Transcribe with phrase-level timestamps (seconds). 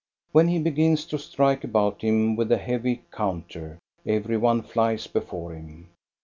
[0.31, 5.53] When he begins to strike about him with the heavy counter, every one flies before
[5.53, 5.89] him.